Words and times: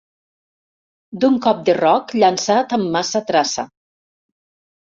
D'un 1.25 1.37
cop 1.43 1.61
de 1.69 1.75
roc 1.79 2.13
llançat 2.21 2.75
amb 2.79 2.93
massa 2.97 3.23
traça. 3.29 3.67